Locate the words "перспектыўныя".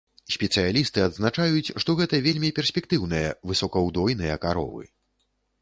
2.61-3.37